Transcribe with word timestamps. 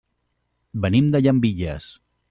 Venim 0.87 1.13
de 1.17 1.23
Llambilles. 1.27 1.95